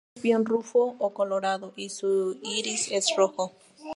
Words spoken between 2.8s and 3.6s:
es rojo.